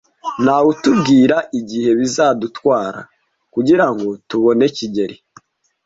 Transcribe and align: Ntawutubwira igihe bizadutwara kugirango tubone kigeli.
Ntawutubwira 0.43 1.37
igihe 1.59 1.89
bizadutwara 1.99 2.99
kugirango 3.53 4.07
tubone 4.29 4.65
kigeli. 4.75 5.17